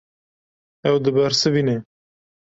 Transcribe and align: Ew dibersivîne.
Ew 0.87 0.95
dibersivîne. 1.03 1.77